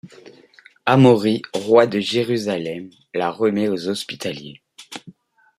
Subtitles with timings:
[0.87, 4.59] Amaury roi de Jérusalem la remet aux Hospitaliers.